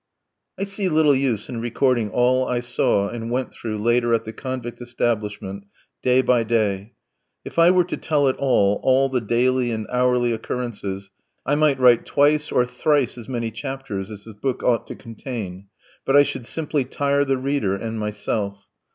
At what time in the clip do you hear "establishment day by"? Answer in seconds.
4.81-6.43